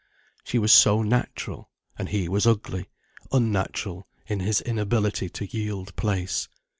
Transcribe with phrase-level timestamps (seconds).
[0.43, 2.89] She was so natural, and he was ugly,
[3.31, 6.47] unnatural, in his inability to yield place.